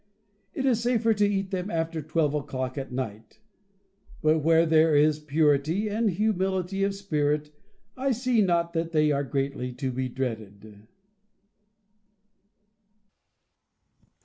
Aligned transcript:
It 0.55 0.65
is 0.65 0.81
safer 0.81 1.13
to 1.13 1.27
eat 1.29 1.51
them 1.51 1.69
after 1.69 2.01
twelve 2.01 2.33
o'clock 2.33 2.75
at 2.75 2.91
night; 2.91 3.37
but, 4.23 4.39
where 4.39 4.65
there 4.65 4.95
is 4.95 5.19
purity 5.19 5.89
and 5.89 6.09
humility 6.09 6.83
of 6.83 6.95
spirit, 6.95 7.51
I 7.95 8.11
see 8.11 8.41
not 8.41 8.73
that 8.73 8.93
they 8.93 9.11
are 9.11 9.23
greatly 9.23 9.71
to 9.73 9.91
be 9.91 10.09
dreaded. 10.09 10.87